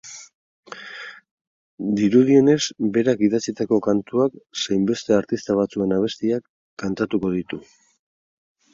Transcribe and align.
Dirudienez, 1.99 2.57
berak 2.97 3.21
idatzitako 3.29 3.79
kantuak 3.91 4.41
zein 4.63 4.91
beste 4.95 5.17
artista 5.21 5.61
batzuen 5.63 5.97
abestiak 6.01 6.53
kantatuko 6.87 7.37
ditu. 7.41 7.65